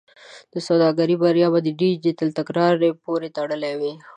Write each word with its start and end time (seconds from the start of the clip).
د 0.53 0.55
سوداګرۍ 0.67 1.15
بریا 1.23 1.47
به 1.53 1.59
د 1.63 1.69
ډیجیټل 1.81 2.29
تګلارې 2.37 2.89
پورې 3.05 3.27
تړلې 3.37 3.73
وي. 3.79 3.93